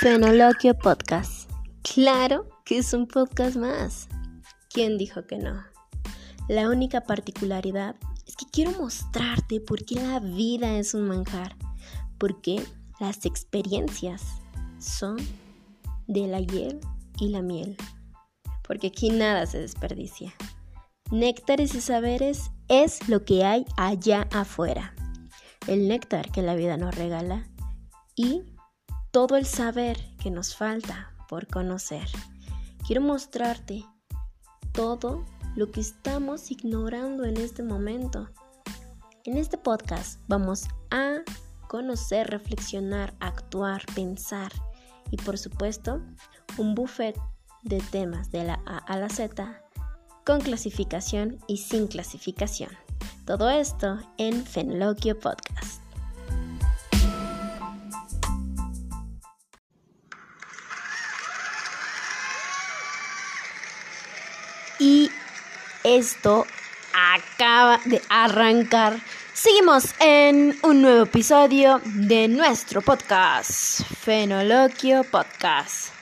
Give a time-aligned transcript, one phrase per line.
[0.00, 1.50] Fenoloquio Podcast.
[1.82, 4.08] Claro que es un podcast más.
[4.70, 5.62] ¿Quién dijo que no?
[6.48, 7.96] La única particularidad
[8.26, 11.54] es que quiero mostrarte por qué la vida es un manjar.
[12.16, 12.64] Porque
[12.98, 14.22] las experiencias
[14.78, 15.18] son
[16.06, 16.80] de la hiel
[17.18, 17.76] y la miel.
[18.66, 20.32] Porque aquí nada se desperdicia.
[21.10, 24.94] Néctares y saberes es lo que hay allá afuera.
[25.66, 27.46] El néctar que la vida nos regala
[28.16, 28.44] y
[29.10, 32.06] todo el saber que nos falta por conocer.
[32.86, 33.84] Quiero mostrarte
[34.72, 35.24] todo
[35.56, 38.28] lo que estamos ignorando en este momento.
[39.24, 41.18] En este podcast vamos a
[41.68, 44.52] conocer, reflexionar, actuar, pensar
[45.10, 46.00] y por supuesto
[46.56, 47.16] un buffet
[47.62, 49.60] de temas de la A a la Z
[50.24, 52.70] con clasificación y sin clasificación.
[53.26, 55.79] Todo esto en Fenloquio Podcast.
[65.96, 66.46] Esto
[66.94, 69.00] acaba de arrancar.
[69.34, 75.92] Seguimos en un nuevo episodio de nuestro podcast, Fenoloquio Podcast.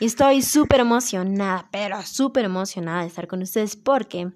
[0.00, 4.32] Y estoy súper emocionada, pero súper emocionada de estar con ustedes porque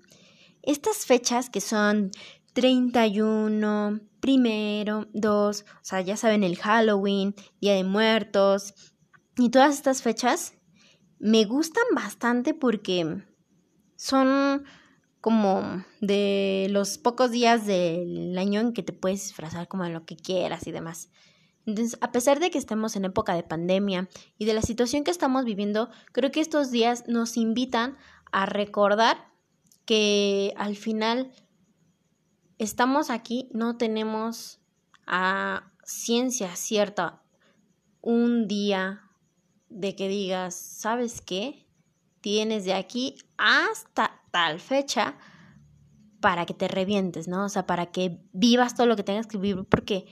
[0.62, 2.12] estas fechas que son
[2.52, 8.74] 31, primero, 2, o sea, ya saben, el Halloween, Día de Muertos
[9.36, 10.54] y todas estas fechas
[11.18, 13.24] me gustan bastante porque
[13.96, 14.64] son
[15.20, 20.04] como de los pocos días del año en que te puedes disfrazar como de lo
[20.04, 21.10] que quieras y demás.
[21.66, 25.10] Entonces, a pesar de que estemos en época de pandemia y de la situación que
[25.10, 27.96] estamos viviendo, creo que estos días nos invitan
[28.32, 29.28] a recordar
[29.84, 31.32] que al final
[32.58, 34.60] estamos aquí, no tenemos
[35.06, 37.22] a ciencia cierta
[38.00, 39.02] un día
[39.68, 41.66] de que digas, ¿sabes qué?
[42.20, 45.16] tienes de aquí hasta tal fecha
[46.20, 47.44] para que te revientes, ¿no?
[47.44, 50.06] O sea, para que vivas todo lo que tengas que vivir, porque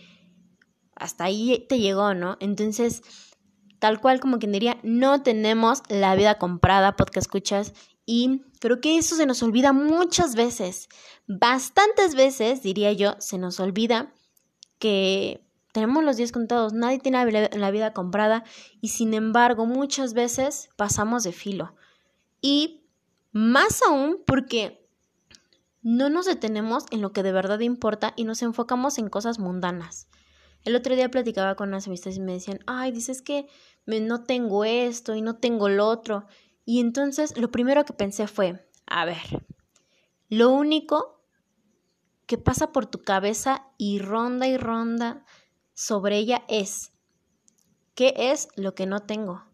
[0.97, 2.37] hasta ahí te llegó, ¿no?
[2.41, 3.03] Entonces,
[3.79, 7.75] tal cual como quien diría, no tenemos la vida comprada, podcast escuchas,
[8.07, 10.89] y creo que eso se nos olvida muchas veces,
[11.27, 14.15] bastantes veces, diría yo, se nos olvida
[14.79, 18.45] que tenemos los días contados, nadie tiene la vida comprada
[18.81, 21.75] y sin embargo muchas veces pasamos de filo.
[22.41, 22.88] Y
[23.33, 24.89] más aún porque
[25.83, 30.09] no nos detenemos en lo que de verdad importa y nos enfocamos en cosas mundanas.
[30.65, 33.47] El otro día platicaba con unas amistades y me decían, ay, dices que
[33.87, 36.27] no tengo esto y no tengo lo otro.
[36.65, 39.47] Y entonces lo primero que pensé fue, a ver,
[40.29, 41.25] lo único
[42.27, 45.25] que pasa por tu cabeza y ronda y ronda
[45.73, 46.93] sobre ella es,
[47.95, 49.45] ¿qué es lo que no tengo?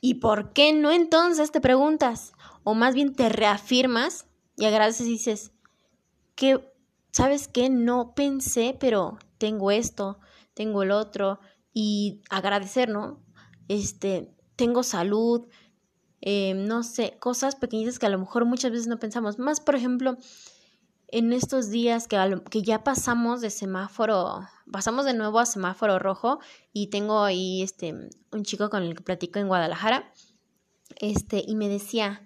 [0.00, 2.32] ¿Y por qué no entonces te preguntas?
[2.64, 5.52] O más bien te reafirmas y agradeces y dices,
[6.34, 6.72] que,
[7.10, 7.70] ¿sabes qué?
[7.70, 10.18] No pensé, pero tengo esto,
[10.54, 11.40] tengo el otro,
[11.72, 13.20] y agradecer, ¿no?
[13.68, 15.46] Este, tengo salud,
[16.20, 19.38] eh, no sé, cosas pequeñitas que a lo mejor muchas veces no pensamos.
[19.38, 20.16] Más, por ejemplo,
[21.08, 24.40] en estos días que, que ya pasamos de semáforo,
[24.70, 26.38] pasamos de nuevo a semáforo rojo
[26.72, 27.94] y tengo ahí este,
[28.30, 30.12] un chico con el que platico en Guadalajara,
[30.96, 32.24] este, y me decía,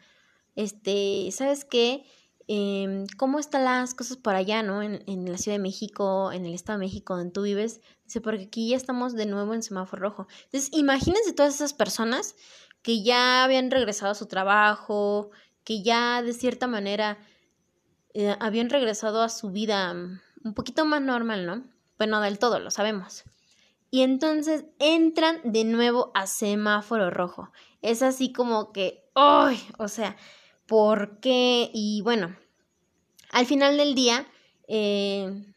[0.56, 2.04] este, ¿sabes qué?
[2.48, 4.82] Em, ¿Cómo están las cosas por allá, no?
[4.82, 7.80] En, en, la Ciudad de México, en el Estado de México, donde tú vives.
[8.04, 10.26] Dice, porque aquí ya estamos de nuevo en semáforo rojo.
[10.44, 12.36] Entonces, imagínense todas esas personas
[12.82, 15.30] que ya habían regresado a su trabajo,
[15.64, 17.18] que ya de cierta manera
[18.14, 21.64] eh, habían regresado a su vida mm, un poquito más normal, ¿no?
[21.98, 23.24] Bueno, del todo, lo sabemos.
[23.90, 27.50] Y entonces entran de nuevo a semáforo rojo.
[27.82, 29.60] Es así como que, ¡ay!
[29.78, 30.16] O sea,
[30.66, 31.70] ¿por qué?
[31.72, 32.36] Y bueno,
[33.30, 34.26] al final del día,
[34.68, 35.54] eh,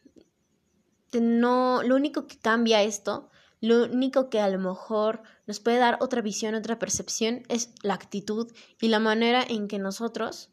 [1.14, 3.30] no, lo único que cambia esto,
[3.62, 7.96] lo único que a lo mejor nos puede dar otra visión, otra percepción, es la
[7.96, 10.52] actitud y la manera en que nosotros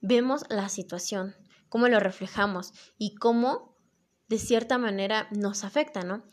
[0.00, 1.34] vemos la situación,
[1.68, 3.74] cómo lo reflejamos y cómo
[4.28, 6.24] de cierta manera nos afecta, ¿no?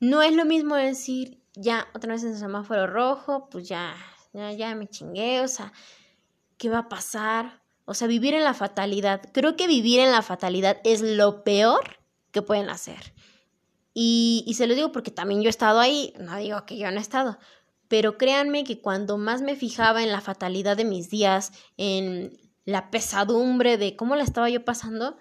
[0.00, 3.94] No es lo mismo decir, ya otra vez en el semáforo rojo, pues ya,
[4.32, 5.72] ya, ya me chingué, o sea,
[6.62, 7.60] ¿qué va a pasar?
[7.86, 9.20] O sea, vivir en la fatalidad.
[9.32, 11.98] Creo que vivir en la fatalidad es lo peor
[12.30, 13.14] que pueden hacer.
[13.94, 16.88] Y, y se lo digo porque también yo he estado ahí, no digo que yo
[16.92, 17.36] no he estado,
[17.88, 22.92] pero créanme que cuando más me fijaba en la fatalidad de mis días, en la
[22.92, 25.16] pesadumbre de cómo la estaba yo pasando,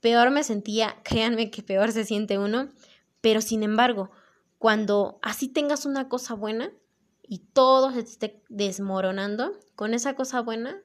[0.00, 2.68] peor me sentía, créanme que peor se siente uno,
[3.22, 4.10] pero sin embargo,
[4.58, 6.70] cuando así tengas una cosa buena,
[7.28, 10.82] y todo se te esté desmoronando, con esa cosa buena,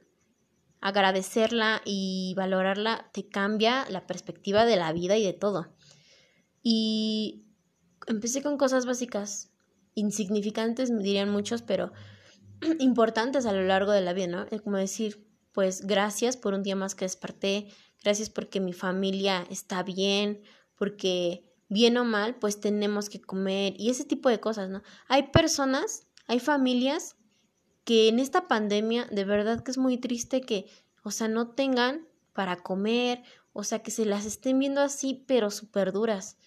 [0.82, 5.74] agradecerla y valorarla te cambia la perspectiva de la vida y de todo.
[6.62, 7.46] Y
[8.08, 9.52] empecé con cosas básicas,
[9.96, 11.92] insignificantes, me dirían muchos, pero
[12.80, 14.46] importantes a lo largo de la vida, ¿no?
[14.52, 17.68] Es como decir, pues gracias por un día más que desperté,
[18.04, 20.42] gracias porque mi familia está bien,
[20.76, 24.82] porque bien o mal, pues tenemos que comer y ese tipo de cosas, ¿no?
[25.08, 27.16] Hay personas, hay familias
[27.86, 30.68] que en esta pandemia de verdad que es muy triste que,
[31.04, 35.50] o sea, no tengan para comer, o sea, que se las estén viendo así, pero
[35.50, 36.38] súper duras.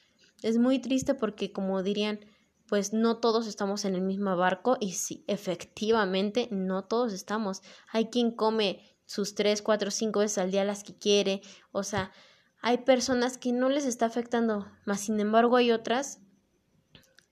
[0.41, 2.21] Es muy triste porque, como dirían,
[2.69, 7.61] pues no todos estamos en el mismo barco y sí, efectivamente, no todos estamos.
[7.91, 11.43] Hay quien come sus tres, cuatro, cinco veces al día las que quiere,
[11.73, 12.13] o sea,
[12.61, 16.21] hay personas que no les está afectando, más sin embargo hay otras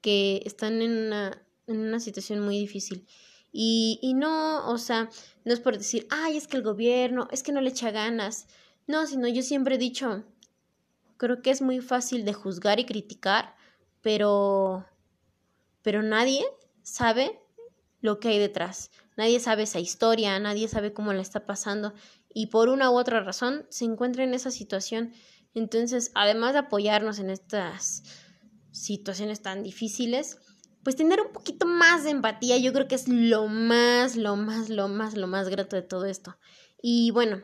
[0.01, 3.07] que están en una, en una situación muy difícil.
[3.53, 5.09] Y, y no, o sea,
[5.45, 8.47] no es por decir, ay, es que el gobierno, es que no le echa ganas.
[8.87, 10.25] No, sino yo siempre he dicho,
[11.17, 13.55] creo que es muy fácil de juzgar y criticar,
[14.03, 14.87] pero,
[15.83, 16.45] pero nadie
[16.83, 17.41] sabe
[18.01, 18.91] lo que hay detrás.
[19.17, 21.93] Nadie sabe esa historia, nadie sabe cómo la está pasando
[22.33, 25.13] y por una u otra razón se encuentra en esa situación.
[25.55, 28.03] Entonces, además de apoyarnos en estas
[28.71, 30.39] situaciones tan difíciles,
[30.83, 34.69] pues tener un poquito más de empatía, yo creo que es lo más, lo más,
[34.69, 36.37] lo más, lo más grato de todo esto.
[36.83, 37.43] Y bueno,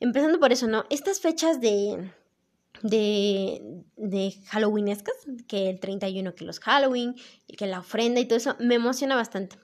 [0.00, 0.84] empezando por eso, ¿no?
[0.90, 2.12] Estas fechas de,
[2.82, 5.14] de, de Halloweenescas,
[5.48, 7.16] que el 31, que los Halloween,
[7.56, 9.56] que la ofrenda y todo eso, me emociona bastante.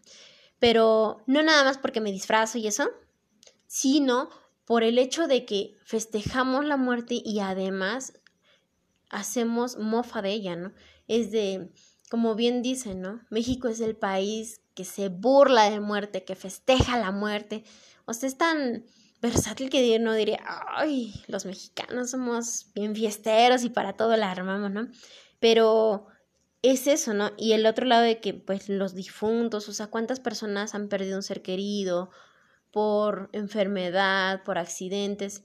[0.58, 2.90] Pero no nada más porque me disfrazo y eso,
[3.66, 4.30] sino
[4.64, 8.14] por el hecho de que festejamos la muerte y además
[9.10, 10.72] hacemos mofa de ella, ¿no?
[11.08, 11.70] Es de,
[12.10, 13.20] como bien dicen, ¿no?
[13.30, 17.62] México es el país que se burla de muerte, que festeja la muerte.
[18.04, 18.84] O sea, es tan
[19.22, 20.40] versátil que no diría,
[20.74, 24.88] ay, los mexicanos somos bien fiesteros y para todo la armamos, ¿no?
[25.38, 26.08] Pero
[26.62, 27.30] es eso, ¿no?
[27.36, 31.16] Y el otro lado de que, pues, los difuntos, o sea, cuántas personas han perdido
[31.16, 32.10] un ser querido
[32.72, 35.44] por enfermedad, por accidentes.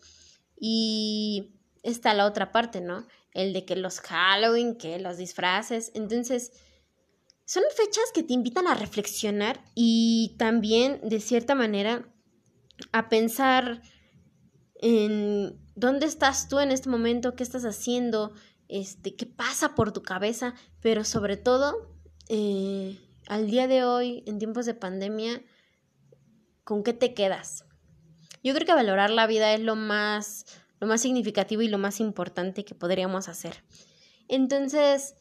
[0.59, 3.05] Y está la otra parte, ¿no?
[3.35, 5.91] El de que los Halloween, que los disfraces.
[5.93, 6.51] Entonces,
[7.45, 12.11] son fechas que te invitan a reflexionar y también, de cierta manera,
[12.91, 13.83] a pensar
[14.81, 18.33] en dónde estás tú en este momento, qué estás haciendo,
[18.67, 21.95] este, qué pasa por tu cabeza, pero sobre todo,
[22.29, 22.97] eh,
[23.27, 25.43] al día de hoy, en tiempos de pandemia,
[26.63, 27.65] ¿con qué te quedas?
[28.43, 30.45] Yo creo que valorar la vida es lo más,
[30.85, 33.63] lo más significativo y lo más importante que podríamos hacer.
[34.27, 35.15] Entonces,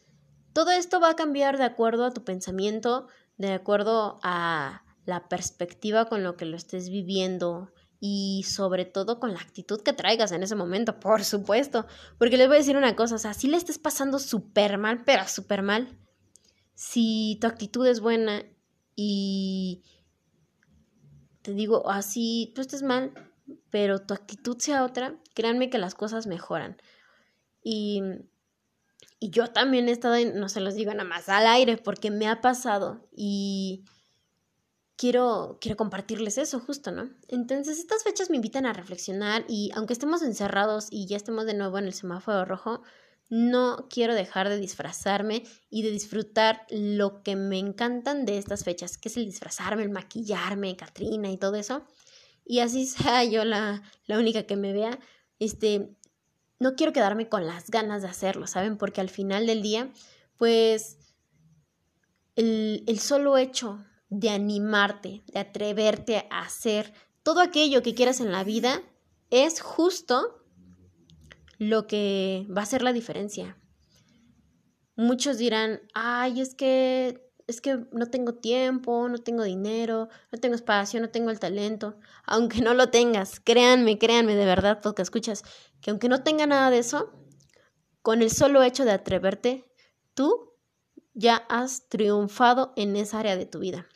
[0.52, 3.08] todo esto va a cambiar de acuerdo a tu pensamiento,
[3.38, 9.32] de acuerdo a la perspectiva con lo que lo estés viviendo y sobre todo con
[9.32, 11.86] la actitud que traigas en ese momento, por supuesto.
[12.18, 15.02] Porque les voy a decir una cosa, o sea, si le estés pasando súper mal,
[15.04, 15.98] pero súper mal,
[16.74, 18.44] si tu actitud es buena
[18.94, 19.82] y
[21.40, 23.12] te digo, así tú estés mal,
[23.70, 26.80] pero tu actitud sea otra, créanme que las cosas mejoran.
[27.62, 28.02] Y,
[29.20, 32.28] y yo también he estado, no se los digo nada más al aire, porque me
[32.28, 33.84] ha pasado y
[34.96, 37.10] quiero, quiero compartirles eso justo, ¿no?
[37.28, 41.54] Entonces estas fechas me invitan a reflexionar y aunque estemos encerrados y ya estemos de
[41.54, 42.82] nuevo en el semáforo rojo,
[43.30, 48.98] no quiero dejar de disfrazarme y de disfrutar lo que me encantan de estas fechas,
[48.98, 51.84] que es el disfrazarme, el maquillarme, Katrina y todo eso.
[52.44, 54.98] Y así sea yo la, la única que me vea,
[55.38, 55.90] este,
[56.60, 58.76] no quiero quedarme con las ganas de hacerlo, ¿saben?
[58.76, 59.92] Porque al final del día,
[60.36, 60.98] pues,
[62.36, 68.32] el, el solo hecho de animarte, de atreverte a hacer todo aquello que quieras en
[68.32, 68.82] la vida,
[69.30, 70.44] es justo
[71.58, 73.56] lo que va a ser la diferencia.
[74.96, 80.54] Muchos dirán, ay, es que es que no tengo tiempo, no tengo dinero, no tengo
[80.54, 81.98] espacio, no tengo el talento.
[82.24, 85.42] Aunque no lo tengas, créanme, créanme de verdad, porque escuchas,
[85.80, 87.12] que aunque no tenga nada de eso,
[88.02, 89.70] con el solo hecho de atreverte,
[90.14, 90.52] tú
[91.12, 93.86] ya has triunfado en esa área de tu vida.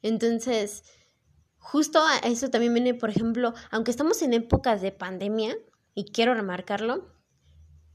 [0.00, 0.84] Entonces,
[1.58, 5.56] justo a eso también viene, por ejemplo, aunque estamos en épocas de pandemia,
[5.94, 7.12] y quiero remarcarlo,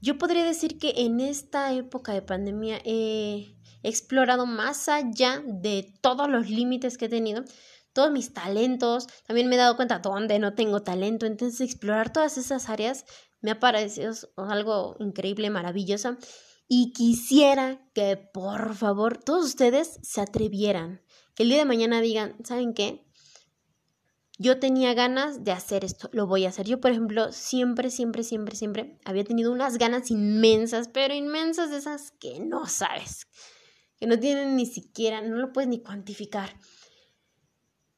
[0.00, 6.28] yo podría decir que en esta época de pandemia he explorado más allá de todos
[6.28, 7.44] los límites que he tenido,
[7.92, 12.38] todos mis talentos, también me he dado cuenta dónde no tengo talento, entonces explorar todas
[12.38, 13.04] esas áreas
[13.40, 16.16] me ha parecido algo increíble, maravilloso.
[16.68, 21.02] Y quisiera que por favor todos ustedes se atrevieran,
[21.34, 23.07] que el día de mañana digan, ¿saben qué?
[24.40, 26.64] Yo tenía ganas de hacer esto, lo voy a hacer.
[26.64, 31.78] Yo, por ejemplo, siempre, siempre, siempre, siempre había tenido unas ganas inmensas, pero inmensas de
[31.78, 33.26] esas que no sabes,
[33.98, 36.56] que no tienen ni siquiera, no lo puedes ni cuantificar,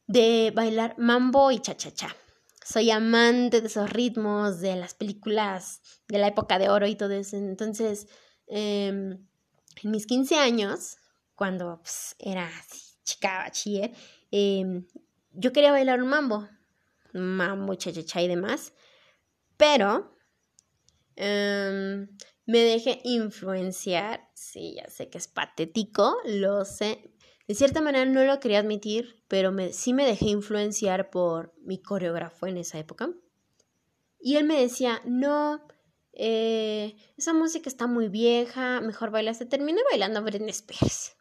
[0.06, 2.16] de bailar mambo y cha-cha-cha.
[2.64, 7.12] Soy amante de esos ritmos, de las películas de la época de oro y todo
[7.12, 7.36] eso.
[7.36, 8.06] Entonces,
[8.46, 9.26] em,
[9.82, 10.96] en mis 15 años,
[11.34, 13.92] cuando pues, era así, chica bachiller,
[14.30, 14.86] em,
[15.40, 16.48] yo quería bailar un mambo,
[17.12, 18.72] mambo, cha-cha-cha y demás,
[19.56, 20.16] pero
[21.16, 22.08] em,
[22.46, 27.12] me dejé influenciar, sí, ya sé que es patético, lo sé,
[27.48, 32.46] de cierta manera no lo quería admitir, pero sí me dejé influenciar por mi coreógrafo
[32.46, 33.10] en esa época.
[34.20, 35.66] Y él me decía, no,
[36.12, 39.38] eh, esa música está muy vieja, mejor bailas.
[39.38, 41.16] Se terminé bailando Britney Spears.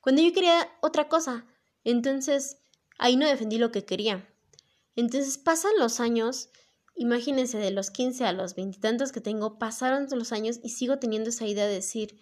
[0.00, 1.46] Cuando yo quería otra cosa.
[1.84, 2.58] Entonces,
[2.98, 4.28] ahí no defendí lo que quería.
[4.96, 6.50] Entonces pasan los años,
[6.94, 11.30] imagínense de los 15 a los veintitantos que tengo, pasaron los años y sigo teniendo
[11.30, 12.18] esa idea de decir,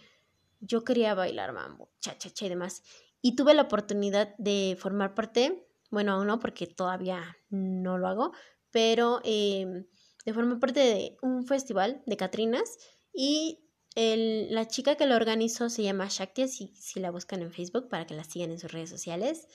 [0.61, 2.83] yo quería bailar mambo, cha, cha, cha y demás.
[3.23, 8.33] Y tuve la oportunidad de formar parte, bueno, aún no, porque todavía no lo hago,
[8.71, 9.87] pero em,
[10.25, 12.77] de formar parte de un festival de Catrinas
[13.13, 13.63] y
[13.97, 18.07] la chica que lo organizó se llama Shakti, si, si la buscan en Facebook para
[18.07, 19.49] que la sigan en sus redes sociales.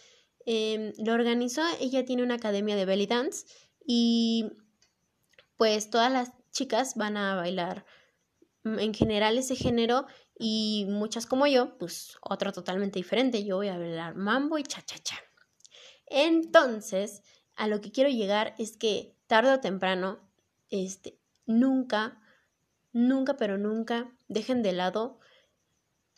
[0.46, 3.46] Em, lo organizó, ella tiene una academia de belly dance
[3.86, 4.52] y
[5.58, 7.86] pues todas las chicas van a bailar
[8.64, 10.06] mm, en general ese género
[10.38, 13.44] y muchas como yo, pues otra totalmente diferente.
[13.44, 15.20] Yo voy a bailar mambo y cha-cha-cha.
[16.08, 17.22] Entonces,
[17.56, 20.20] a lo que quiero llegar es que tarde o temprano,
[20.70, 22.20] este, nunca,
[22.92, 25.20] nunca, pero nunca dejen de lado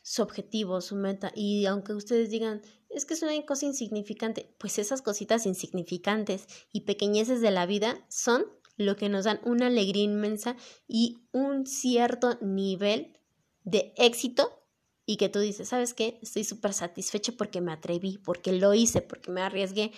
[0.01, 1.31] su objetivo, su meta.
[1.35, 2.61] Y aunque ustedes digan,
[2.93, 8.05] es que es una cosa insignificante, pues esas cositas insignificantes y pequeñeces de la vida
[8.09, 8.45] son
[8.77, 10.55] lo que nos dan una alegría inmensa
[10.88, 13.19] y un cierto nivel
[13.63, 14.63] de éxito
[15.05, 16.19] y que tú dices, ¿sabes qué?
[16.21, 19.91] Estoy súper satisfecho porque me atreví, porque lo hice, porque me arriesgué.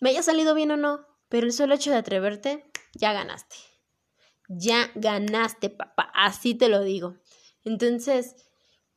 [0.00, 3.56] Me haya salido bien o no, pero el solo hecho de atreverte, ya ganaste.
[4.48, 7.16] Ya ganaste, papá, así te lo digo.
[7.64, 8.36] Entonces,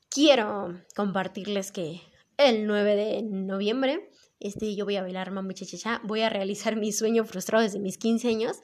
[0.10, 2.02] quiero compartirles que
[2.50, 6.92] el 9 de noviembre, este, yo voy a bailar mamá muchacha, voy a realizar mi
[6.92, 8.58] sueño frustrado desde mis 15 años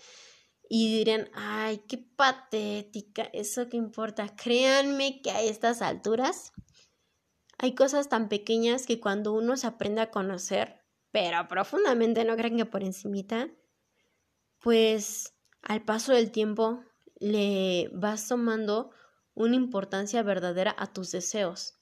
[0.70, 4.36] y dirán, ay, qué patética, eso que importa.
[4.36, 6.52] Créanme que a estas alturas
[7.58, 12.58] hay cosas tan pequeñas que cuando uno se aprende a conocer, pero profundamente, no crean
[12.58, 13.50] que por encimita,
[14.60, 16.84] pues al paso del tiempo
[17.20, 18.92] le vas tomando
[19.34, 21.77] una importancia verdadera a tus deseos.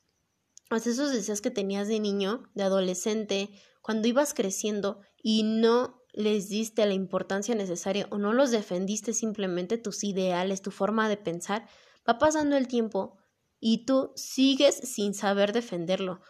[0.69, 3.50] A esos deseos que tenías de niño, de adolescente,
[3.81, 9.77] cuando ibas creciendo y no les diste la importancia necesaria o no los defendiste simplemente
[9.77, 11.67] tus ideales, tu forma de pensar,
[12.10, 13.17] va pasando el tiempo
[13.60, 16.22] y tú sigues sin saber defenderlo.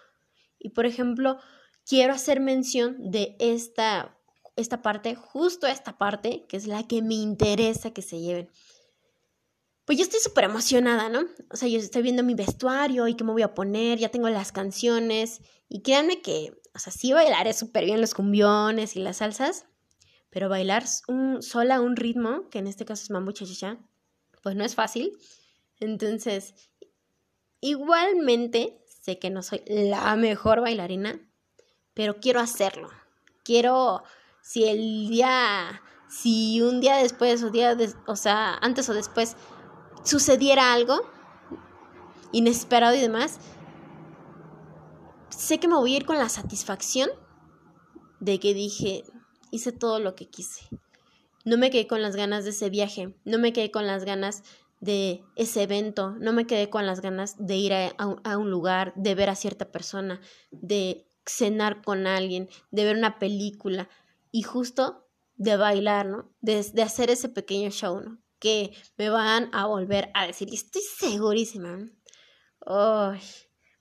[0.60, 1.38] Y por ejemplo,
[1.88, 4.18] quiero hacer mención de esta,
[4.56, 8.50] esta parte, justo esta parte, que es la que me interesa que se lleven.
[9.86, 11.26] Pues yo estoy súper emocionada, ¿no?
[11.52, 14.28] O sea, yo estoy viendo mi vestuario y qué me voy a poner, ya tengo
[14.30, 19.18] las canciones y créanme que, o sea, sí bailaré súper bien los cumbiones y las
[19.18, 19.68] salsas,
[20.32, 23.78] pero bailar un, sola un ritmo, que en este caso es mambo chachacha,
[24.42, 25.18] pues no es fácil.
[25.80, 26.56] Entonces,
[27.62, 31.20] igualmente, sé que no soy la mejor bailarina,
[31.94, 32.90] pero quiero hacerlo.
[33.44, 34.04] Quiero,
[34.42, 37.78] si el día, si un día después o día,
[38.08, 39.36] o sea, antes o después
[40.06, 41.02] sucediera algo
[42.32, 43.40] inesperado y demás,
[45.30, 47.10] sé que me voy a ir con la satisfacción
[48.20, 49.04] de que dije,
[49.52, 50.68] hice todo lo que quise.
[51.44, 54.44] No me quedé con las ganas de ese viaje, no me quedé con las ganas
[54.80, 59.16] de ese evento, no me quedé con las ganas de ir a, un, lugar, de
[59.16, 60.22] ver a cierta persona,
[60.52, 63.90] de cenar con alguien, de ver una película
[64.32, 66.32] y justo de bailar, ¿no?
[66.42, 68.25] De, de hacer ese pequeño show, ¿no?
[68.40, 71.80] Que me van a volver a decir, y estoy segurísima.
[72.66, 73.22] Ay,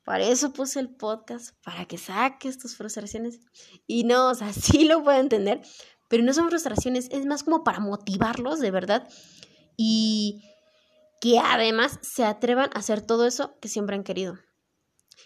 [0.04, 3.40] para eso puse el podcast, para que saques tus frustraciones.
[3.86, 5.62] Y no, o sea, sí lo puedo entender,
[6.08, 9.08] pero no son frustraciones, es más como para motivarlos de verdad
[9.76, 10.44] y
[11.20, 14.38] que además se atrevan a hacer todo eso que siempre han querido.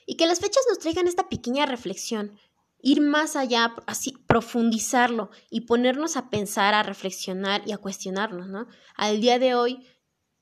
[0.06, 2.38] Y que las fechas nos traigan esta pequeña reflexión,
[2.80, 8.66] ir más allá, así profundizarlo y ponernos a pensar, a reflexionar y a cuestionarnos, ¿no?
[8.94, 9.86] Al día de hoy,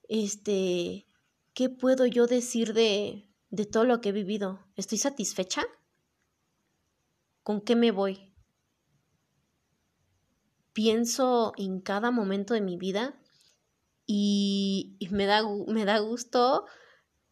[0.09, 1.07] este,
[1.55, 4.61] ¿qué puedo yo decir de, de todo lo que he vivido?
[4.77, 5.63] ¿Estoy satisfecha?
[7.43, 8.35] ¿Con qué me voy?
[10.73, 13.19] Pienso en cada momento de mi vida
[14.05, 16.67] y, me, da, me da gusto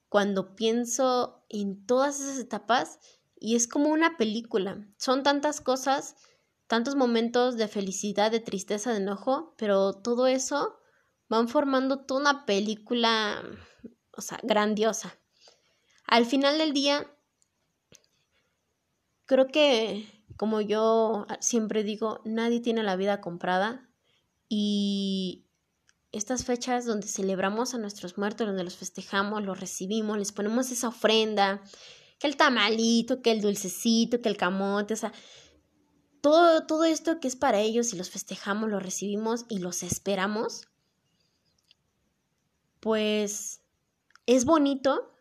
[0.08, 2.98] cuando pienso en todas esas etapas
[3.36, 4.86] y es como una película.
[4.98, 6.16] Son tantas cosas,
[6.66, 10.78] tantos momentos de felicidad, de tristeza, de enojo, pero todo eso
[11.28, 13.42] van formando toda una película,
[14.16, 15.18] o sea, grandiosa.
[16.06, 17.10] Al final del día,
[19.26, 23.88] creo que, como yo siempre digo, nadie tiene la vida comprada
[24.48, 25.46] y
[26.12, 30.88] estas fechas donde celebramos a nuestros muertos, donde los festejamos, los recibimos, les ponemos esa
[30.88, 31.62] ofrenda,
[32.18, 35.12] que el tamalito, que el dulcecito, que el camote, o sea,
[36.20, 40.68] todo, todo esto que es para ellos y los festejamos, los recibimos y los esperamos,
[42.80, 43.62] pues
[44.26, 45.12] es bonito,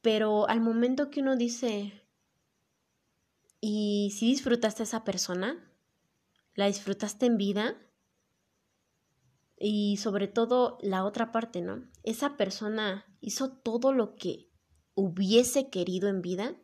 [0.00, 1.92] pero al momento que uno dice,
[3.60, 5.72] ¿y si disfrutaste a esa persona?
[6.54, 7.76] ¿La disfrutaste en vida?
[9.58, 11.88] Y sobre todo la otra parte, ¿no?
[12.02, 14.51] Esa persona hizo todo lo que
[14.94, 16.56] hubiese querido en vida,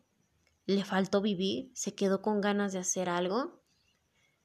[0.67, 3.63] le faltó vivir, se quedó con ganas de hacer algo.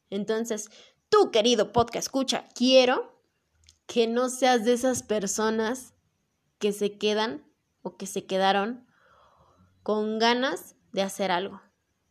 [0.10, 0.70] Entonces,
[1.10, 3.22] tú, querido podcast, escucha, quiero
[3.88, 5.94] que no seas de esas personas
[6.60, 7.46] que se quedan
[7.82, 8.88] o que se quedaron
[9.84, 11.62] con ganas de hacer algo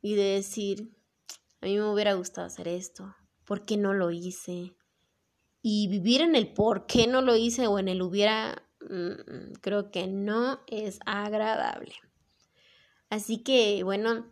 [0.02, 0.94] y de decir,
[1.60, 3.14] a mí me hubiera gustado hacer esto,
[3.44, 4.76] ¿por qué no lo hice?
[5.62, 8.68] Y vivir en el por qué no lo hice o en el hubiera,
[9.60, 11.94] creo que no es agradable.
[13.10, 14.26] Así que, bueno,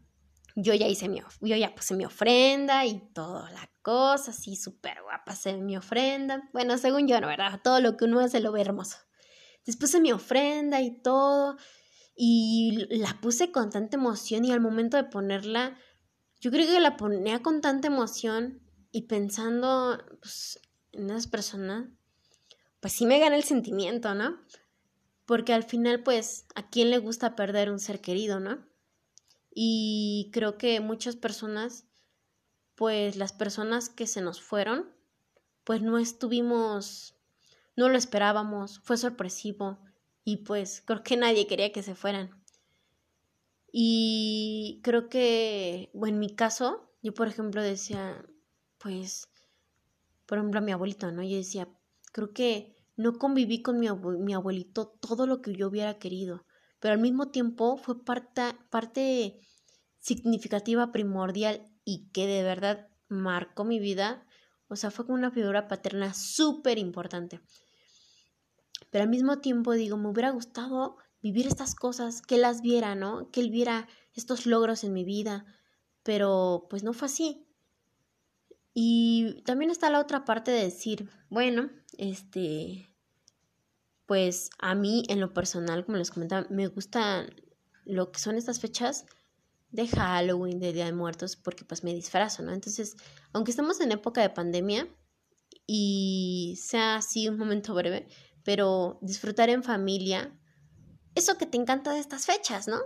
[0.57, 5.03] yo ya hice mi, yo ya puse mi ofrenda y toda la cosa, así súper
[5.03, 6.49] guapa se mi ofrenda.
[6.53, 7.27] Bueno, según yo, ¿no?
[7.27, 7.61] ¿Verdad?
[7.63, 8.97] Todo lo que uno hace lo ve hermoso.
[9.67, 11.57] Después puse mi ofrenda y todo,
[12.15, 15.77] y la puse con tanta emoción y al momento de ponerla,
[16.41, 20.61] yo creo que la ponía con tanta emoción y pensando, pues,
[20.93, 21.89] en esas personas,
[22.81, 24.39] pues sí me gana el sentimiento, ¿no?
[25.27, 28.67] Porque al final, pues, ¿a quién le gusta perder un ser querido, no?
[29.55, 31.87] Y creo que muchas personas,
[32.75, 34.91] pues las personas que se nos fueron,
[35.65, 37.15] pues no estuvimos,
[37.77, 39.79] no lo esperábamos, fue sorpresivo
[40.25, 42.43] y pues creo que nadie quería que se fueran.
[43.73, 48.25] Y creo que, bueno, en mi caso, yo por ejemplo decía,
[48.79, 49.31] pues
[50.31, 51.25] por ejemplo, a mi abuelito, ¿no?
[51.25, 51.67] Yo decía,
[52.13, 56.45] creo que no conviví con mi, abuelito todo lo que yo hubiera querido,
[56.79, 59.41] pero al mismo tiempo fue parte, parte
[59.99, 64.27] significativa, primordial y que de verdad marcó mi vida.
[64.69, 67.41] O sea, fue como una figura paterna súper importante.
[68.91, 73.31] Pero al mismo tiempo digo, me hubiera gustado vivir estas cosas, que las viera, ¿no?
[73.31, 75.45] Que él viera estos logros en mi vida.
[76.03, 77.47] Pero pues no fue así.
[78.73, 82.89] Y también está la otra parte de decir, bueno, este,
[84.07, 87.27] pues a mí en lo personal, como les comentaba, me gusta
[87.85, 89.07] lo que son estas fechas
[89.71, 92.53] de Halloween, de Día de Muertos, porque pues me disfrazo, ¿no?
[92.53, 92.97] Entonces,
[93.33, 94.89] aunque estamos en época de pandemia
[95.67, 98.09] y sea así un momento breve,
[98.45, 100.37] pero disfrutar en familia,
[101.15, 102.81] eso que te encanta de estas fechas, ¿no?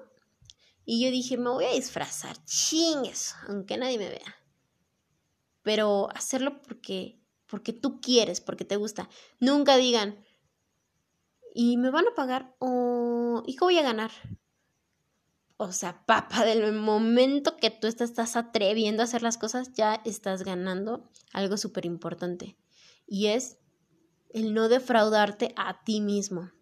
[0.86, 4.43] Y yo dije, me voy a disfrazar, chingues, aunque nadie me vea
[5.64, 9.08] pero hacerlo porque, porque tú quieres, porque te gusta.
[9.40, 10.22] Nunca digan,
[11.52, 12.54] ¿y me van a pagar?
[12.60, 14.12] ¿O ¿y voy a ganar?
[15.56, 20.44] O sea, papá, del momento que tú estás atreviendo a hacer las cosas, ya estás
[20.44, 22.56] ganando algo súper importante.
[23.06, 23.58] Y es
[24.30, 26.52] el no defraudarte a ti mismo.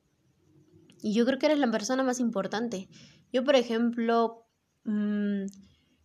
[1.01, 2.89] Y yo creo que eres la persona más importante.
[3.33, 4.47] Yo, por ejemplo,
[4.85, 5.47] mm,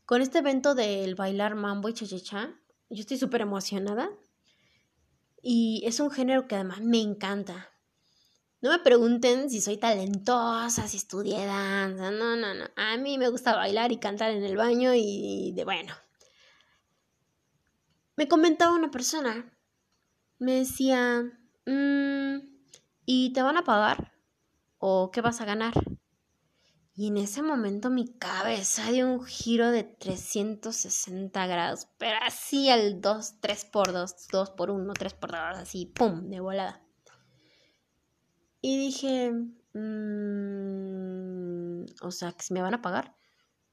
[0.05, 2.57] con este evento del bailar mambo y cha
[2.89, 4.10] yo estoy súper emocionada.
[5.41, 7.69] Y es un género que además me encanta.
[8.60, 12.12] No me pregunten si soy talentosa, si estudié danza.
[12.12, 12.65] No, no, no.
[12.76, 15.93] A mí me gusta bailar y cantar en el baño y de bueno.
[18.15, 19.54] Me comentaba una persona.
[20.39, 21.21] Me decía,
[21.65, 22.38] mm,
[23.06, 24.13] ¿y te van a pagar?
[24.80, 25.73] ¿O qué vas a ganar?
[26.99, 33.01] Y en ese momento mi cabeza dio un giro de 360 grados, pero así al
[33.01, 36.83] 2, 3 por 2, 2 por 1, 3 por 2, así, ¡pum!, de volada.
[38.62, 39.31] Y dije,
[39.73, 39.77] mmm,
[42.01, 43.15] o sea, que me van a pagar.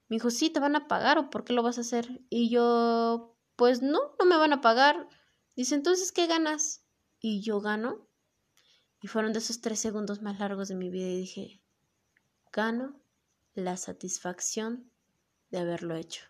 [0.09, 2.21] Me dijo, sí, te van a pagar, ¿o por qué lo vas a hacer?
[2.29, 5.09] Y yo, pues no, no me van a pagar.
[5.57, 6.85] Dice, entonces, ¿qué ganas?
[7.21, 8.07] Y yo gano
[9.01, 11.63] Y fueron de esos tres segundos más largos de mi vida y dije,
[12.53, 13.03] gano
[13.55, 14.91] la satisfacción
[15.51, 16.23] de haberlo hecho.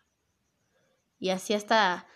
[1.18, 2.06] Y así hasta,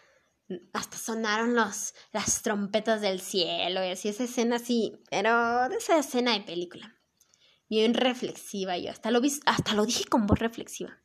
[0.72, 5.98] hasta sonaron los, las trompetas del cielo y así esa escena así, pero de esa
[5.98, 6.94] escena de película.
[7.68, 10.98] Bien reflexiva yo, hasta lo, hasta lo dije con voz reflexiva.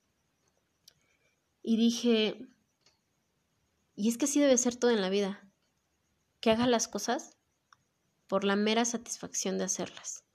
[1.62, 2.48] Y dije,
[3.96, 5.50] y es que así debe ser todo en la vida,
[6.40, 7.38] que hagas las cosas
[8.28, 10.26] por la mera satisfacción de hacerlas.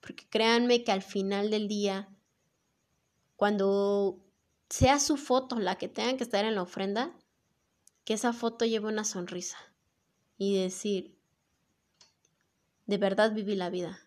[0.00, 2.15] Porque créanme que al final del día,
[3.36, 4.24] cuando
[4.68, 7.12] sea su foto la que tenga que estar en la ofrenda,
[8.04, 9.58] que esa foto lleve una sonrisa
[10.38, 11.18] y decir,
[12.86, 14.00] de verdad viví la vida.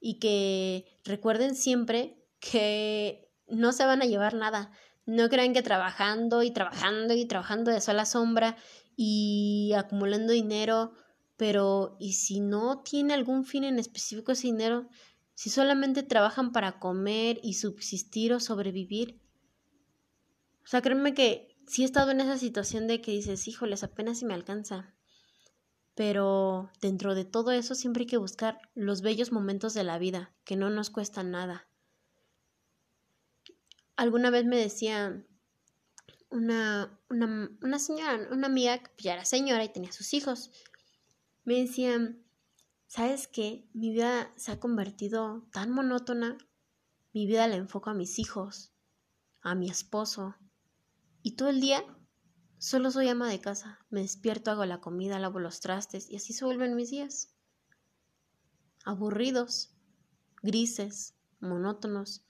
[0.00, 4.72] Y que recuerden siempre que no se van a llevar nada.
[5.04, 8.56] No crean que trabajando y trabajando y trabajando de sola sombra
[8.96, 10.92] y acumulando dinero,
[11.36, 14.88] pero ¿y si no tiene algún fin en específico ese dinero?
[15.42, 19.20] Si solamente trabajan para comer y subsistir o sobrevivir,
[20.62, 24.20] o sea, créeme que sí he estado en esa situación de que dices, híjoles, apenas
[24.20, 24.94] si me alcanza.
[25.96, 30.32] Pero dentro de todo eso siempre hay que buscar los bellos momentos de la vida,
[30.44, 31.66] que no nos cuestan nada.
[33.96, 35.26] Alguna vez me decía
[36.30, 40.52] una, una, una señora, una amiga que ya era señora y tenía sus hijos,
[41.42, 42.14] me decía,
[42.92, 43.66] ¿sabes qué?
[43.72, 46.36] Mi vida se ha convertido tan monótona,
[47.14, 48.70] mi vida la enfoco a mis hijos,
[49.40, 50.36] a mi esposo,
[51.22, 51.82] y todo el día
[52.58, 53.78] solo soy ama de casa.
[53.88, 57.34] Me despierto, hago la comida, lavo los trastes y así se vuelven mis días.
[58.84, 59.74] Aburridos,
[60.42, 62.26] grises, monótonos.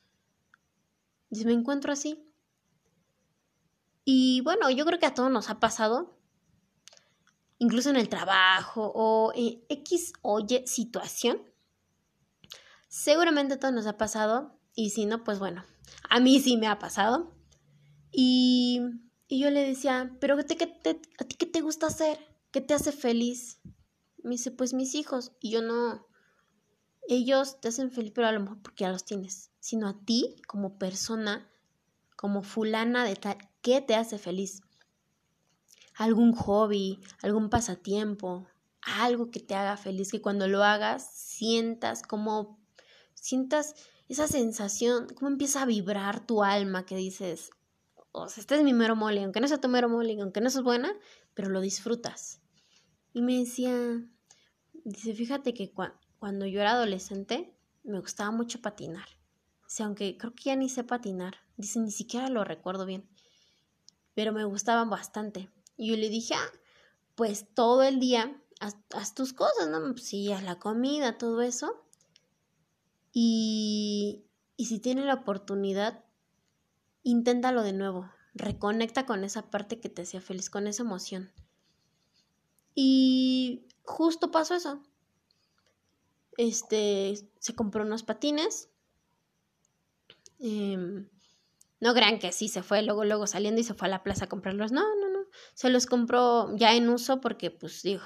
[1.44, 2.24] Me encuentro así.
[4.04, 6.16] Y bueno, yo creo que a todos nos ha pasado,
[7.62, 11.40] incluso en el trabajo o en X o Y situación.
[12.88, 15.62] Seguramente a todos nos ha pasado y si no, pues bueno,
[16.10, 17.32] a mí sí me ha pasado
[18.10, 18.80] y,
[19.28, 22.18] yo le decía, pero ¿qué te, ¿a ti qué te gusta hacer?
[22.50, 23.60] ¿Qué te hace feliz?
[24.24, 25.32] Me dice, pues mis hijos.
[25.40, 26.06] Y yo no,
[27.08, 30.36] ellos te hacen feliz, pero a lo mejor porque ya los tienes, sino a ti
[30.48, 31.48] como persona,
[32.16, 34.62] como fulana de tal, ¿qué te hace feliz?
[35.94, 38.46] Algún hobby, algún pasatiempo,
[38.80, 42.58] algo que te haga feliz, que cuando lo hagas sientas como,
[43.14, 43.74] sientas
[44.08, 47.50] esa sensación, cómo empieza a vibrar tu alma, que dices,
[48.10, 50.50] o sea, este es mi mero mole, aunque no sea tu mero mole, aunque no
[50.50, 50.92] seas buena,
[51.34, 52.40] pero lo disfrutas.
[53.14, 54.02] Y me decía,
[54.84, 55.72] dice, fíjate que
[56.18, 59.08] cuando yo era adolescente me gustaba mucho patinar.
[59.66, 63.08] O sea, aunque creo que ya ni sé patinar, dice, ni siquiera lo recuerdo bien,
[64.14, 65.48] pero me gustaban bastante.
[65.82, 66.52] Y yo le dije, ah,
[67.16, 69.80] pues todo el día haz, tus cosas, ¿no?
[69.80, 71.84] Pues sí, haz la comida, todo eso.
[73.12, 74.22] Y,
[74.56, 76.04] y si tienes la oportunidad,
[77.02, 81.32] inténtalo de nuevo, reconecta con esa parte que te hacía feliz, con esa emoción.
[82.76, 84.80] Y justo pasó eso.
[86.36, 88.68] Este, se compró unos patines.
[90.38, 91.08] Em,
[91.80, 94.26] no crean que sí se fue luego, luego saliendo y se fue a la plaza
[94.26, 94.70] a comprarlos.
[94.70, 95.11] No, no, no.
[95.54, 98.02] Se los compró ya en uso porque, pues, digo,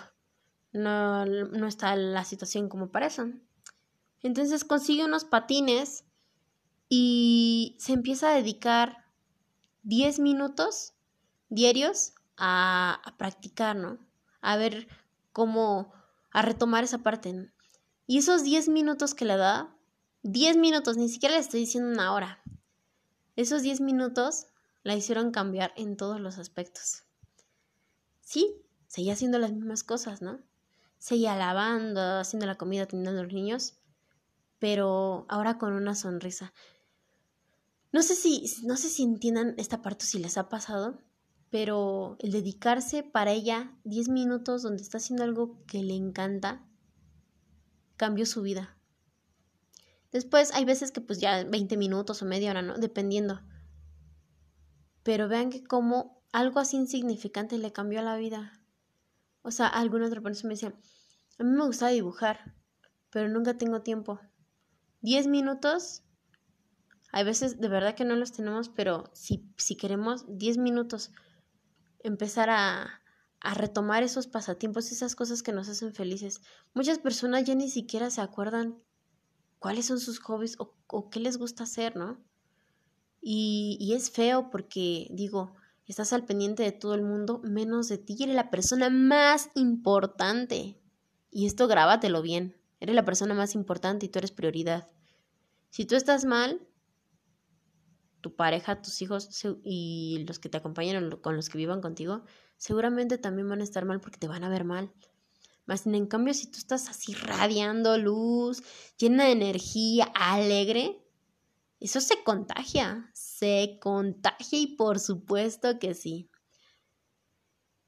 [0.73, 3.29] no, no está la situación como para eso.
[4.23, 6.05] Entonces consigue unos patines
[6.89, 9.07] y se empieza a dedicar
[9.83, 10.95] 10 minutos
[11.49, 13.99] diarios a, practicar, ¿no?
[14.41, 14.89] A ver
[15.33, 15.93] cómo,
[16.33, 17.53] a retomar esa parte.
[18.07, 19.75] Y esos 10 minutos que le da,
[20.23, 22.43] 10 minutos, ni siquiera le estoy diciendo una hora.
[23.37, 24.47] Esos 10 minutos
[24.83, 27.06] la hicieron cambiar en todos los aspectos.
[28.27, 30.41] Sí, seguía haciendo las mismas cosas, ¿no?
[30.99, 33.79] Seguía lavando, haciendo la comida, atendiendo a los niños,
[34.59, 36.53] pero ahora con una sonrisa.
[37.93, 41.01] No sé si, no sé si entiendan esta parte, si les ha pasado,
[41.51, 46.67] pero el dedicarse para ella 10 minutos donde está haciendo algo que le encanta,
[47.97, 48.77] cambió su vida.
[50.11, 52.77] Después hay veces que pues ya 20 minutos o media hora, ¿no?
[52.77, 53.41] Dependiendo.
[55.05, 58.61] Pero vean que como algo así insignificante le cambió la vida.
[59.41, 60.75] O sea, alguna otra persona me decía,
[61.39, 62.55] a mí me gusta dibujar,
[63.11, 64.21] pero nunca tengo tiempo.
[65.01, 66.03] 10 minutos
[67.11, 71.11] hay veces de verdad que no los tenemos, pero si, si queremos 10 minutos
[72.01, 73.01] empezar a,
[73.41, 76.43] a retomar esos pasatiempos, esas cosas que nos hacen felices.
[76.75, 78.77] Muchas personas ya ni siquiera se acuerdan
[79.59, 82.23] cuáles son sus hobbies o, o qué les gusta hacer, ¿no?
[83.23, 85.57] Y, y, es feo porque, digo,
[85.93, 90.81] estás al pendiente de todo el mundo, menos de ti, eres la persona más importante.
[91.31, 92.57] Y esto grábatelo bien.
[92.81, 94.91] Eres la persona más importante y tú eres prioridad.
[95.71, 96.61] Si tú estás mal,
[98.21, 99.29] tu pareja, tus hijos
[99.63, 102.25] y los que te acompañan o con los que vivan contigo,
[102.57, 104.93] seguramente también van a estar mal porque te van a ver mal.
[105.67, 108.63] Más en cambio, si tú estás así radiando luz,
[108.99, 111.06] llena de energía, alegre,
[111.81, 116.31] eso se contagia, se contagia y por supuesto que sí.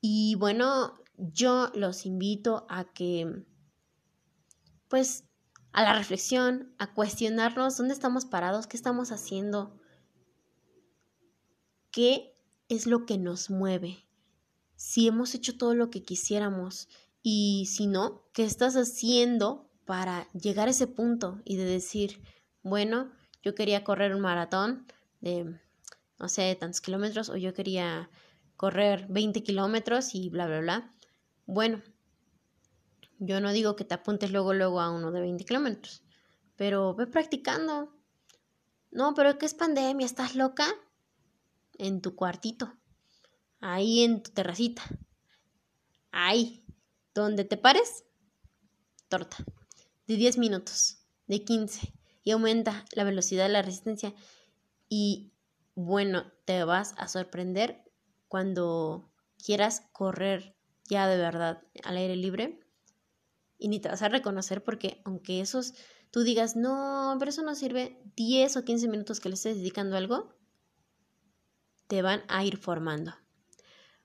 [0.00, 3.44] Y bueno, yo los invito a que,
[4.88, 5.24] pues,
[5.72, 9.78] a la reflexión, a cuestionarnos dónde estamos parados, qué estamos haciendo,
[11.90, 12.34] qué
[12.68, 14.08] es lo que nos mueve,
[14.76, 16.88] si hemos hecho todo lo que quisiéramos
[17.22, 22.22] y si no, qué estás haciendo para llegar a ese punto y de decir,
[22.62, 23.10] bueno,
[23.42, 24.86] yo quería correr un maratón
[25.20, 25.58] de,
[26.18, 28.10] no sé, tantos kilómetros o yo quería
[28.56, 30.94] correr 20 kilómetros y bla, bla, bla.
[31.46, 31.82] Bueno,
[33.18, 36.02] yo no digo que te apuntes luego, luego a uno de 20 kilómetros,
[36.56, 37.94] pero ve practicando.
[38.90, 40.06] No, pero ¿qué es pandemia?
[40.06, 40.66] ¿Estás loca?
[41.78, 42.74] En tu cuartito,
[43.60, 44.82] ahí en tu terracita,
[46.10, 46.64] ahí,
[47.14, 48.04] donde te pares,
[49.08, 49.36] torta,
[50.08, 50.98] de 10 minutos,
[51.28, 51.92] de 15,
[52.28, 54.12] y aumenta la velocidad de la resistencia.
[54.86, 55.32] Y
[55.74, 57.82] bueno, te vas a sorprender
[58.28, 59.10] cuando
[59.42, 60.54] quieras correr
[60.90, 62.60] ya de verdad al aire libre
[63.56, 65.72] y ni te vas a reconocer porque aunque esos
[66.10, 69.96] tú digas, no, pero eso no sirve, 10 o 15 minutos que le estés dedicando
[69.96, 70.36] algo,
[71.86, 73.14] te van a ir formando.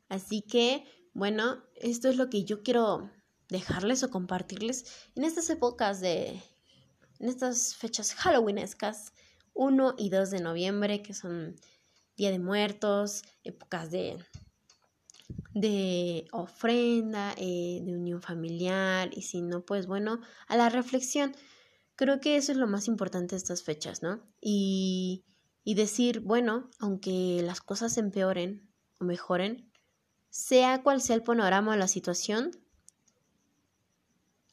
[0.08, 3.12] Así que, bueno, esto es lo que yo quiero
[3.50, 6.42] dejarles o compartirles en estas épocas de,
[7.24, 9.14] en estas fechas halloweenescas,
[9.54, 11.56] 1 y 2 de noviembre, que son
[12.18, 14.18] Día de Muertos, épocas de
[15.54, 21.34] de ofrenda, eh, de unión familiar y si no, pues bueno, a la reflexión.
[21.96, 24.22] Creo que eso es lo más importante de estas fechas, ¿no?
[24.42, 25.24] Y,
[25.64, 28.68] y decir, bueno, aunque las cosas empeoren
[29.00, 29.72] o mejoren,
[30.30, 32.62] sea cual sea el panorama o la situación,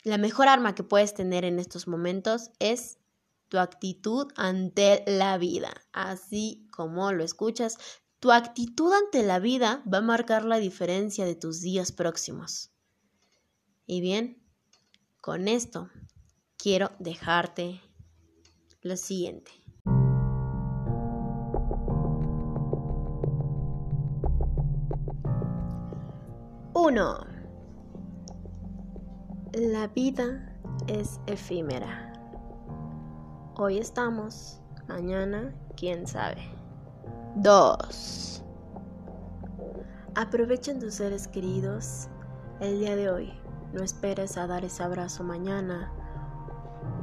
[0.04, 2.98] la mejor arma que puedes tener en estos momentos es
[3.48, 5.72] tu actitud ante la vida.
[5.92, 7.78] Así como lo escuchas,
[8.20, 12.70] tu actitud ante la vida va a marcar la diferencia de tus días próximos.
[13.86, 14.42] Y bien,
[15.20, 15.90] con esto
[16.56, 17.80] quiero dejarte
[18.82, 19.50] lo siguiente.
[26.72, 27.29] Uno.
[29.52, 30.48] La vida
[30.86, 32.12] es efímera.
[33.56, 36.40] Hoy estamos, mañana, quién sabe.
[37.34, 38.44] 2.
[40.14, 42.06] Aprovechen tus seres queridos
[42.60, 43.32] el día de hoy.
[43.72, 45.92] No esperes a dar ese abrazo mañana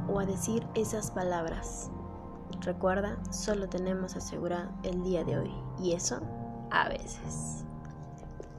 [0.08, 1.90] o a decir esas palabras.
[2.62, 6.22] Recuerda, solo tenemos asegurado el día de hoy y eso
[6.70, 7.66] a veces.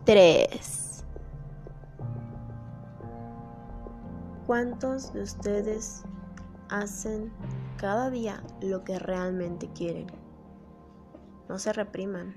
[0.06, 0.99] 3.
[4.50, 6.02] ¿Cuántos de ustedes
[6.70, 7.32] hacen
[7.78, 10.08] cada día lo que realmente quieren?
[11.48, 12.36] No se repriman.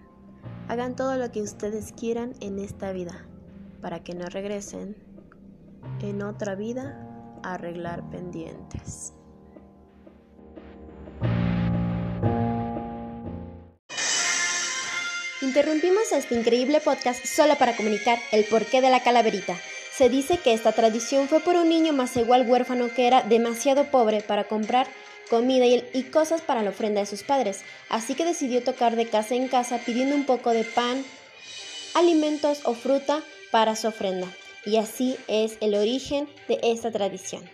[0.69, 3.27] Hagan todo lo que ustedes quieran en esta vida
[3.81, 4.95] para que no regresen
[6.03, 9.15] en otra vida a arreglar pendientes.
[15.41, 19.57] Interrumpimos este increíble podcast solo para comunicar el porqué de la calaverita.
[20.03, 23.85] Se dice que esta tradición fue por un niño más igual huérfano que era demasiado
[23.85, 24.89] pobre para comprar
[25.31, 29.37] comida y, cosas para la ofrenda de sus padres, así que decidió tocar de casa
[29.37, 31.05] en casa pidiendo un poco de pan,
[31.95, 34.27] alimentos o fruta para su ofrenda.
[34.67, 37.49] Y así es el origen de esta tradición.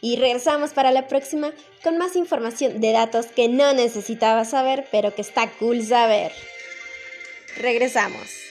[0.00, 5.16] Y regresamos para la próxima con más información de datos que no necesitabas saber, pero
[5.16, 6.30] que está cool saber.
[7.56, 8.47] Regresamos.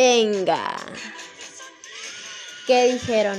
[0.00, 0.76] Venga.
[2.68, 3.36] ¿Qué dijeron?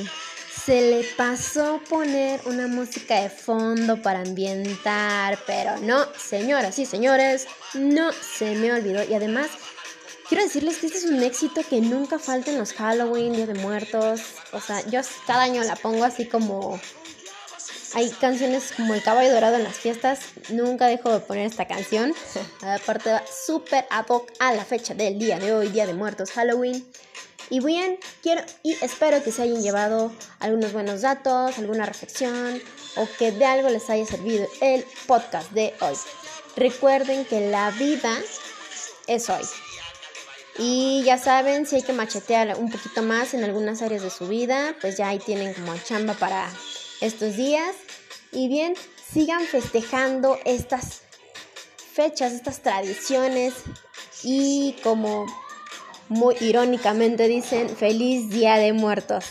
[0.65, 7.47] Se le pasó poner una música de fondo para ambientar, pero no, señoras y señores,
[7.75, 9.01] no se me olvidó.
[9.09, 9.47] Y además,
[10.27, 13.53] quiero decirles que este es un éxito que nunca falta en los Halloween, Día de
[13.53, 14.19] Muertos.
[14.51, 16.77] O sea, yo cada año la pongo así como
[17.93, 20.19] hay canciones como El Caballo Dorado en las fiestas.
[20.49, 22.13] Nunca dejo de poner esta canción.
[22.62, 26.32] Aparte va súper a hoc a la fecha del día de hoy, Día de Muertos,
[26.32, 26.86] Halloween.
[27.49, 32.62] Y bien, quiero y espero que se hayan llevado algunos buenos datos, alguna reflexión
[32.95, 35.95] o que de algo les haya servido el podcast de hoy.
[36.56, 38.15] Recuerden que la vida
[39.08, 39.45] es hoy.
[40.60, 44.28] Y ya saben, si hay que machetear un poquito más en algunas áreas de su
[44.28, 46.52] vida, pues ya ahí tienen como chamba para
[47.01, 47.75] estos días.
[48.31, 48.75] Y bien,
[49.12, 51.01] sigan festejando estas
[51.93, 53.53] fechas, estas tradiciones
[54.23, 55.25] y como
[56.07, 59.25] muy irónicamente dicen, feliz Día de Muertos.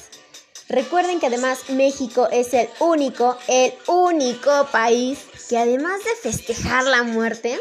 [0.69, 7.03] Recuerden que además México es el único, el único país que además de festejar la
[7.05, 7.59] muerte,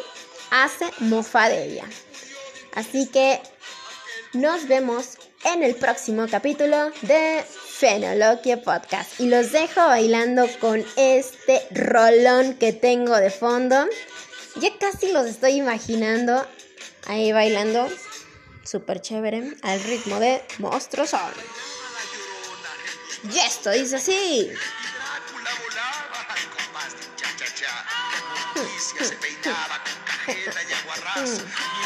[0.52, 1.86] hace mofa de ella.
[2.76, 3.40] Así que
[4.34, 7.44] nos vemos en el próximo capítulo de
[7.80, 9.20] Fenoloquia Podcast.
[9.20, 13.86] Y los dejo bailando con este rolón que tengo de fondo.
[14.56, 16.44] Ya casi los estoy imaginando
[17.06, 17.88] ahí bailando.
[18.64, 19.54] Súper chévere.
[19.62, 21.12] Al ritmo de Monstruos.
[23.32, 24.52] Y esto dice así.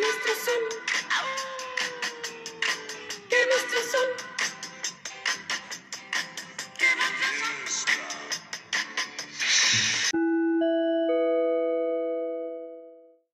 [0.00, 0.68] nuestro sol,
[3.28, 4.27] que nuestro sol.